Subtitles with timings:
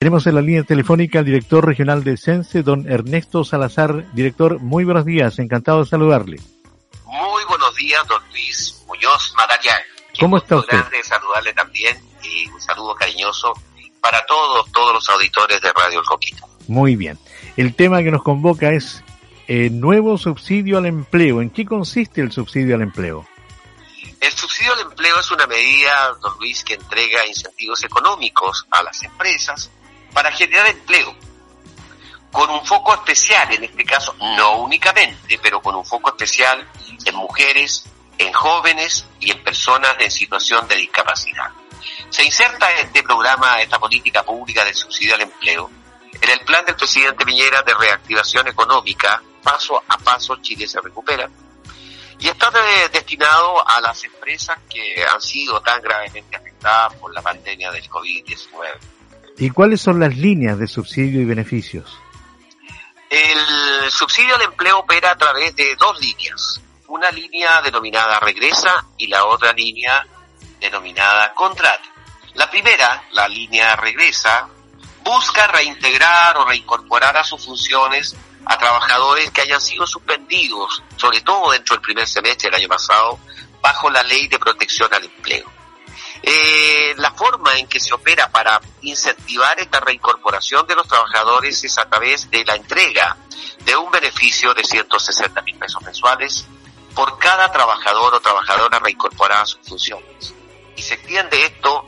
[0.00, 4.10] Tenemos en la línea telefónica al director regional de Sense, don Ernesto Salazar.
[4.14, 6.40] Director, muy buenos días, encantado de saludarle.
[7.04, 9.82] Muy buenos días, don Luis Muñoz Madariaga.
[10.18, 10.78] ¿Cómo está usted?
[10.78, 13.52] grande saludarle también y un saludo cariñoso
[14.00, 16.48] para todos, todos los auditores de Radio El Coquito.
[16.66, 17.18] Muy bien.
[17.58, 19.04] El tema que nos convoca es
[19.48, 21.42] eh, nuevo subsidio al empleo.
[21.42, 23.26] ¿En qué consiste el subsidio al empleo?
[24.18, 29.02] El subsidio al empleo es una medida, don Luis, que entrega incentivos económicos a las
[29.02, 29.70] empresas
[30.12, 31.14] para generar empleo,
[32.32, 36.66] con un foco especial, en este caso no únicamente, pero con un foco especial
[37.04, 37.84] en mujeres,
[38.18, 41.50] en jóvenes y en personas en situación de discapacidad.
[42.10, 45.70] Se inserta este programa, esta política pública de subsidio al empleo,
[46.20, 51.28] en el plan del presidente Piñera de reactivación económica, paso a paso Chile se recupera,
[52.18, 52.50] y está
[52.92, 58.99] destinado a las empresas que han sido tan gravemente afectadas por la pandemia del COVID-19.
[59.40, 61.98] ¿Y cuáles son las líneas de subsidio y beneficios?
[63.08, 66.60] El subsidio al empleo opera a través de dos líneas.
[66.88, 70.06] Una línea denominada regresa y la otra línea
[70.60, 71.82] denominada contrata.
[72.34, 74.46] La primera, la línea regresa,
[75.02, 81.52] busca reintegrar o reincorporar a sus funciones a trabajadores que hayan sido suspendidos, sobre todo
[81.52, 83.18] dentro del primer semestre del año pasado,
[83.62, 85.59] bajo la ley de protección al empleo.
[86.22, 91.78] Eh, la forma en que se opera para incentivar esta reincorporación de los trabajadores es
[91.78, 93.16] a través de la entrega
[93.64, 96.44] de un beneficio de 160 mil pesos mensuales
[96.94, 100.34] por cada trabajador o trabajadora reincorporada a sus funciones.
[100.76, 101.84] Y se extiende esto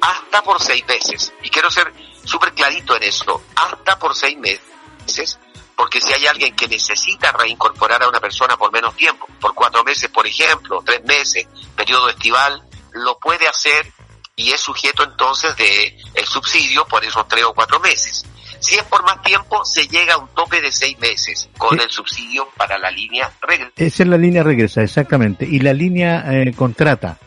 [0.00, 1.32] hasta por seis meses.
[1.42, 1.92] Y quiero ser
[2.24, 5.38] súper clarito en esto, hasta por seis meses,
[5.76, 9.82] porque si hay alguien que necesita reincorporar a una persona por menos tiempo, por cuatro
[9.84, 13.92] meses, por ejemplo, tres meses, periodo estival, lo puede hacer
[14.36, 18.24] y es sujeto entonces de el subsidio por esos tres o cuatro meses.
[18.60, 21.90] Si es por más tiempo, se llega a un tope de seis meses con el
[21.90, 23.72] subsidio para la línea regresa.
[23.76, 25.46] Esa es la línea regresa, exactamente.
[25.46, 27.18] ¿Y la línea eh, contrata?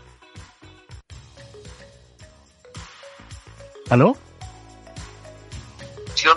[3.89, 4.15] ¿Aló?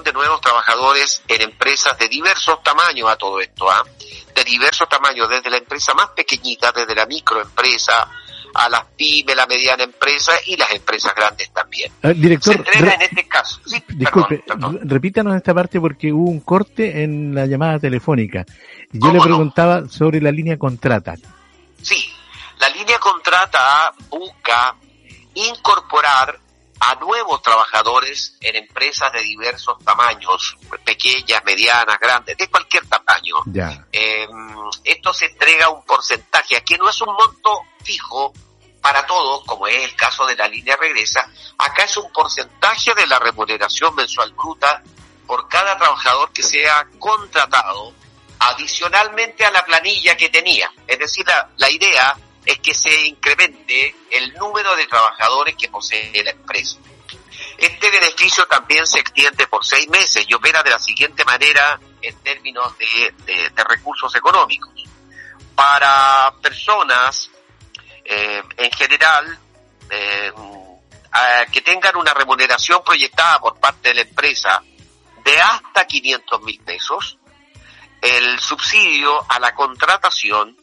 [0.02, 3.84] de nuevos trabajadores en empresas de diversos tamaños a todo esto, ¿ah?
[4.34, 8.08] de diversos tamaños, desde la empresa más pequeñita, desde la microempresa,
[8.56, 11.92] a las pymes, la mediana empresa y las empresas grandes también.
[12.02, 13.60] Ah, director, en este caso.
[13.88, 14.42] disculpe,
[14.82, 18.44] repítanos esta parte porque hubo un corte en la llamada telefónica.
[18.92, 21.14] Yo le preguntaba sobre la línea contrata.
[21.82, 22.08] Sí,
[22.58, 24.74] la línea contrata busca
[25.34, 26.40] incorporar
[26.80, 33.05] a nuevos trabajadores en empresas de diversos tamaños, pequeñas, medianas, grandes, de cualquier tamaño.
[33.92, 34.26] Eh,
[34.84, 38.32] esto se entrega un porcentaje, aquí no es un monto fijo
[38.80, 41.28] para todos, como es el caso de la línea regresa,
[41.58, 44.82] acá es un porcentaje de la remuneración mensual bruta
[45.26, 47.92] por cada trabajador que sea contratado
[48.38, 50.70] adicionalmente a la planilla que tenía.
[50.86, 56.22] Es decir, la, la idea es que se incremente el número de trabajadores que posee
[56.22, 56.78] la empresa.
[57.58, 62.16] Este beneficio también se extiende por seis meses y opera de la siguiente manera en
[62.22, 64.84] términos de, recursos económicos.
[65.54, 67.30] Para personas
[68.04, 69.38] eh, en general
[69.90, 70.32] eh,
[71.52, 74.62] que tengan una remuneración proyectada por parte de la empresa
[75.24, 77.18] de hasta 500 mil pesos,
[78.00, 80.56] el subsidio a la contratación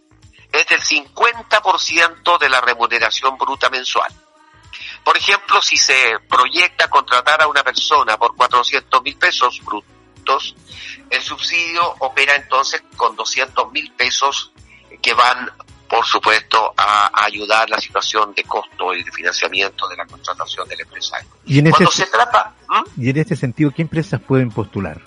[0.51, 4.13] es del 50% de la remuneración bruta mensual.
[5.03, 10.02] Por ejemplo, si se proyecta contratar a una persona por 400 mil pesos brutos,
[11.09, 14.51] el subsidio opera entonces con 200 mil pesos
[15.01, 15.51] que van,
[15.87, 20.81] por supuesto, a, ayudar la situación de costo y de financiamiento de la contratación del
[20.81, 21.29] empresario.
[21.45, 22.55] Y en, este, se trata,
[22.97, 25.01] y en este sentido, ¿qué empresas pueden postular?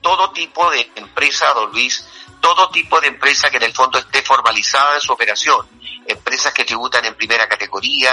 [0.00, 2.06] Todo tipo de empresa, don Luis,
[2.40, 5.66] todo tipo de empresa que en el fondo esté formalizada en su operación.
[6.06, 8.12] Empresas que tributan en primera categoría,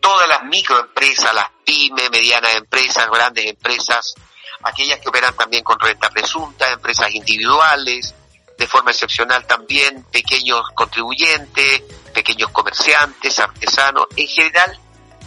[0.00, 4.14] todas las microempresas, las pymes, medianas empresas, grandes empresas,
[4.64, 8.14] aquellas que operan también con renta presunta, empresas individuales,
[8.58, 11.82] de forma excepcional también pequeños contribuyentes,
[12.12, 14.78] pequeños comerciantes, artesanos, en general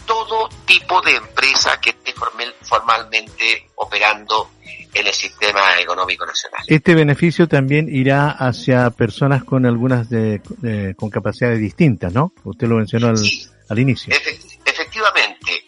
[0.06, 2.14] todo tipo de empresa que esté
[2.62, 4.50] formalmente operando
[4.94, 6.64] en el sistema económico nacional.
[6.66, 10.40] Este beneficio también irá hacia personas con algunas de,
[10.96, 12.32] con capacidades distintas, ¿no?
[12.44, 13.18] Usted lo mencionó al,
[13.68, 14.14] al inicio.
[14.64, 15.64] efectivamente.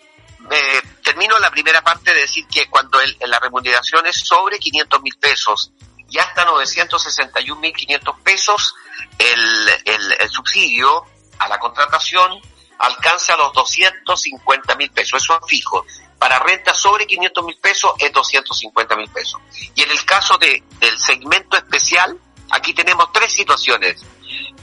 [1.20, 5.14] Termino la primera parte de decir que cuando el, la remuneración es sobre 500 mil
[5.18, 5.70] pesos
[6.08, 8.74] y hasta 961 mil 500 pesos,
[9.18, 11.04] el, el, el subsidio
[11.38, 12.40] a la contratación
[12.78, 15.84] alcanza los 250 mil pesos, eso es fijo.
[16.18, 19.42] Para renta sobre 500 mil pesos es 250 mil pesos.
[19.74, 22.18] Y en el caso de, del segmento especial,
[22.50, 24.02] aquí tenemos tres situaciones.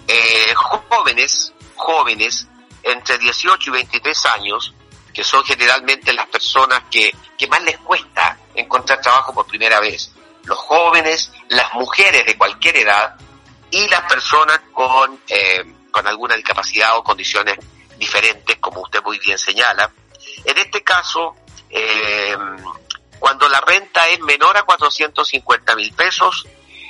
[0.07, 2.48] Eh, jóvenes, jóvenes
[2.81, 4.74] entre 18 y 23 años,
[5.13, 10.12] que son generalmente las personas que, que más les cuesta encontrar trabajo por primera vez.
[10.44, 13.15] Los jóvenes, las mujeres de cualquier edad
[13.71, 17.57] y las personas con, eh, con alguna discapacidad o condiciones
[17.98, 19.92] diferentes, como usted muy bien señala.
[20.45, 21.36] En este caso,
[21.69, 22.38] eh,
[23.19, 26.45] cuando la renta es menor a 450 mil pesos,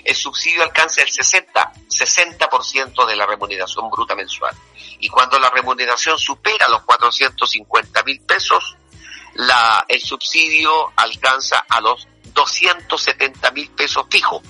[0.07, 4.55] el subsidio alcanza el 60, 60% de la remuneración bruta mensual.
[4.99, 8.77] Y cuando la remuneración supera los 450 mil pesos,
[9.89, 14.41] el subsidio alcanza a los 270 mil pesos fijos.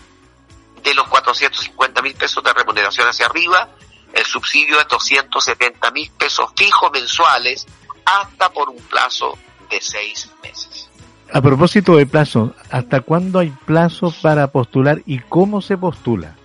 [0.83, 3.68] De los 450 mil pesos de remuneración hacia arriba,
[4.13, 7.65] el subsidio es 270 mil pesos fijos mensuales
[8.06, 9.36] hasta por un plazo
[9.71, 10.86] de seis meses.
[11.33, 16.38] A propósito de plazo, ¿hasta cuándo hay plazo para postular y cómo se postula?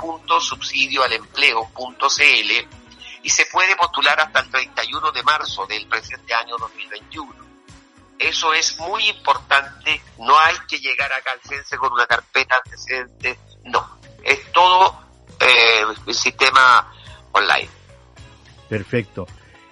[0.00, 2.78] www.subsidioalempleo.cl
[3.22, 7.47] y se puede postular hasta el 31 de marzo del presente año 2021
[8.18, 10.00] eso es muy importante.
[10.18, 13.38] No hay que llegar acá al CENSE con una carpeta antecedente.
[13.64, 13.98] No.
[14.24, 15.00] Es todo
[15.40, 16.92] eh, el sistema
[17.32, 17.68] online.
[18.68, 19.26] Perfecto.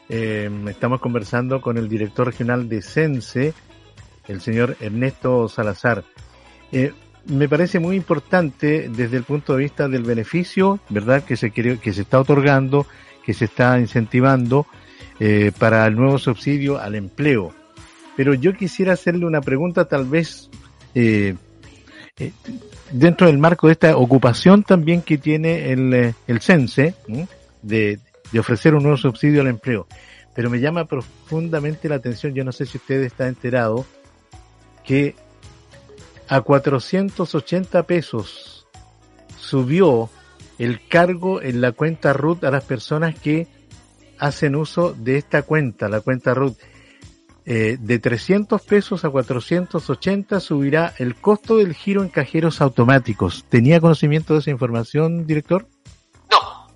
[0.08, 3.54] Eh, estamos conversando con el director regional de CENSE,
[4.28, 6.04] el señor Ernesto Salazar.
[6.70, 6.93] Eh,
[7.26, 11.25] me parece muy importante desde el punto de vista del beneficio, ¿verdad?
[11.25, 12.87] Que se quiere, que se está otorgando,
[13.25, 14.66] que se está incentivando
[15.19, 17.52] eh, para el nuevo subsidio al empleo
[18.17, 20.51] pero yo quisiera hacerle una pregunta tal vez
[20.95, 21.35] eh,
[22.19, 22.33] eh,
[22.91, 26.95] dentro del marco de esta ocupación también que tiene el, eh, el CENSE
[27.63, 27.99] de,
[28.33, 29.87] de ofrecer un nuevo subsidio al empleo.
[30.35, 33.87] Pero me llama profundamente la atención, yo no sé si usted está enterado,
[34.85, 35.15] que
[36.29, 38.67] a 480 pesos
[39.39, 40.11] subió
[40.59, 43.47] el cargo en la cuenta RUT a las personas que
[44.19, 46.57] hacen uso de esta cuenta, la cuenta RUT.
[47.48, 53.44] Eh, de 300 pesos a 480 subirá el costo del giro en cajeros automáticos.
[53.48, 55.69] ¿Tenía conocimiento de esa información, director?
[56.28, 56.66] No,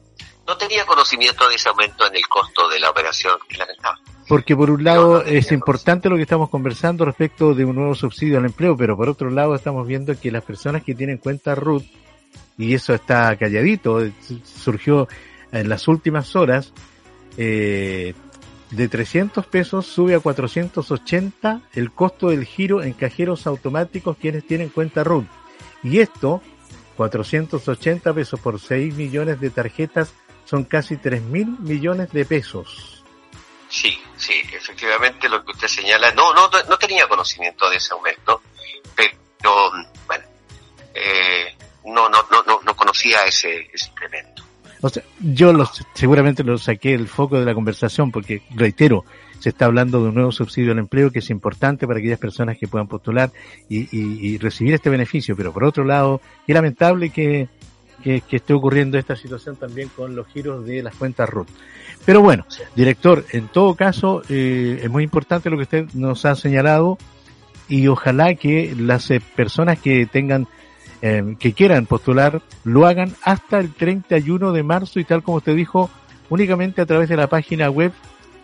[0.47, 3.37] no tenía conocimiento de ese aumento en el costo de la operación.
[4.29, 8.39] Porque por un lado es importante lo que estamos conversando respecto de un nuevo subsidio
[8.39, 11.83] al empleo, pero por otro lado estamos viendo que las personas que tienen cuenta RUT,
[12.57, 13.99] y eso está calladito,
[14.45, 15.09] surgió
[15.51, 16.73] en las últimas horas,
[17.37, 18.15] eh,
[18.71, 24.69] de 300 pesos sube a 480 el costo del giro en cajeros automáticos quienes tienen
[24.69, 25.27] cuenta RUT.
[25.83, 26.43] Y esto,
[26.97, 30.13] 480 pesos por 6 millones de tarjetas,
[30.45, 33.05] son casi 3 mil millones de pesos.
[33.69, 38.43] Sí, sí, efectivamente lo que usted señala, no, no, no tenía conocimiento de ese aumento,
[38.97, 39.71] pero
[40.07, 40.25] bueno,
[40.93, 44.43] eh, no, no, no, no, conocía ese, ese incremento.
[44.83, 49.05] O sea, yo los, seguramente lo saqué del foco de la conversación porque, reitero,
[49.39, 52.57] se está hablando de un nuevo subsidio al empleo que es importante para aquellas personas
[52.59, 53.31] que puedan postular
[53.69, 57.49] y, y, y recibir este beneficio, pero por otro lado, es lamentable que,
[58.03, 61.49] que, que, esté ocurriendo esta situación también con los giros de las cuentas RUT.
[62.05, 66.35] Pero bueno, director, en todo caso, eh, es muy importante lo que usted nos ha
[66.35, 66.99] señalado
[67.69, 70.49] y ojalá que las eh, personas que tengan
[71.03, 75.55] eh, que quieran postular lo hagan hasta el 31 de marzo y tal como usted
[75.55, 75.89] dijo,
[76.29, 77.93] únicamente a través de la página web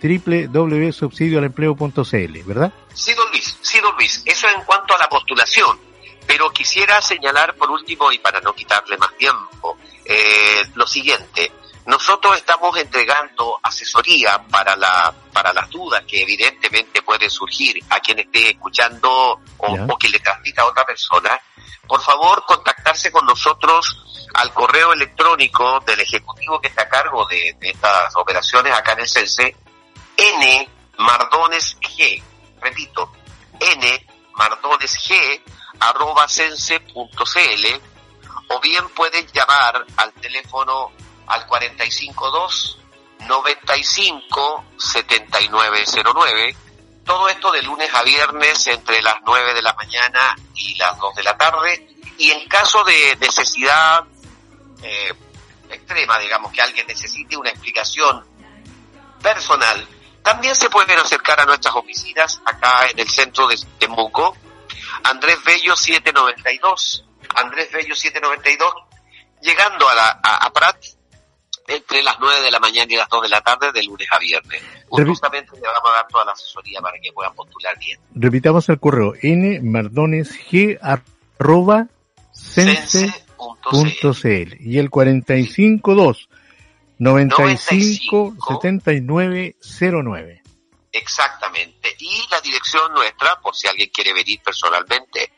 [0.02, 2.72] www.subsidioalempleo.cl, ¿verdad?
[2.94, 4.22] Sí, don Luis, sí, don Luis.
[4.24, 5.78] Eso en cuanto a la postulación.
[6.26, 11.52] Pero quisiera señalar por último, y para no quitarle más tiempo, eh, lo siguiente.
[11.86, 18.18] Nosotros estamos entregando asesoría para la para las dudas que evidentemente pueden surgir a quien
[18.18, 21.38] esté escuchando o, o que le transmita a otra persona
[21.86, 27.54] por favor contactarse con nosotros al correo electrónico del ejecutivo que está a cargo de,
[27.60, 29.54] estas operaciones acá en el CENSE,
[30.16, 32.22] n mardones g,
[32.62, 33.12] repito,
[33.60, 35.42] n mardones g
[35.80, 37.66] arroba sense.cl
[38.48, 40.92] o bien pueden llamar al teléfono
[41.26, 42.85] al 452
[43.20, 46.56] 95 7909
[47.06, 51.14] todo esto de lunes a viernes entre las 9 de la mañana y las 2
[51.14, 51.88] de la tarde.
[52.18, 54.04] Y en caso de necesidad
[54.82, 55.14] eh,
[55.70, 58.26] extrema, digamos, que alguien necesite una explicación
[59.22, 59.86] personal,
[60.22, 64.36] También se pueden acercar a nuestras oficinas acá en el centro de Temuco,
[65.04, 67.04] Andrés Bello 792,
[67.36, 68.74] Andrés Bello 792,
[69.40, 70.76] llegando a, la, a, Prat
[71.68, 74.18] entre las 9 de la mañana y las 2 de la tarde de lunes a
[74.18, 74.62] viernes.
[74.88, 77.98] Justamente le vamos a dar toda la asesoría para que puedan postular bien.
[78.14, 79.14] Repitamos el correo
[81.38, 81.86] arroba
[82.32, 83.06] sense.cl
[84.60, 86.28] y el 452
[86.98, 90.42] 95 79 09.
[90.92, 91.94] Exactamente.
[91.98, 95.32] Y la dirección nuestra, por si alguien quiere venir personalmente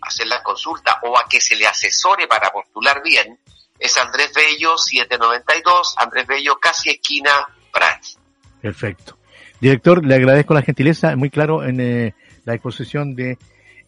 [0.00, 3.38] a hacer la consulta o a que se le asesore para postular bien,
[3.84, 7.30] es Andrés Bello 792, Andrés Bello casi esquina
[7.70, 8.02] Prat.
[8.62, 9.18] Perfecto.
[9.60, 12.14] Director, le agradezco la gentileza, muy claro en eh,
[12.46, 13.36] la exposición de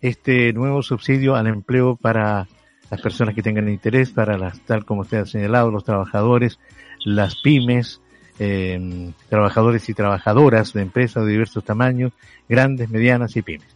[0.02, 2.46] este nuevo subsidio al empleo para
[2.90, 6.58] las personas que tengan interés, para las, tal como usted ha señalado, los trabajadores,
[7.02, 8.02] las pymes,
[8.38, 12.12] eh, trabajadores y trabajadoras de empresas de diversos tamaños,
[12.50, 13.74] grandes, medianas y pymes.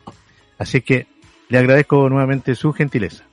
[0.59, 1.07] Así que
[1.49, 3.25] le agradezco nuevamente su gentileza.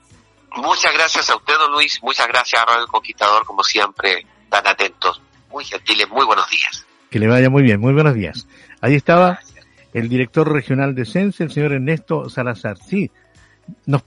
[0.56, 2.00] Muchas gracias a usted, don Luis.
[2.02, 5.22] Muchas gracias a Radio Conquistador, como siempre, tan atentos.
[5.50, 6.86] Muy gentiles, muy buenos días.
[7.10, 8.48] Que le vaya muy bien, muy buenos días.
[8.82, 9.40] Ahí estaba
[9.94, 12.78] el director regional de CENSE, el señor Ernesto Salazar.
[12.78, 13.12] Sí,
[13.86, 14.04] nos